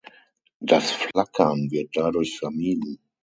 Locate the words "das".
0.61-0.89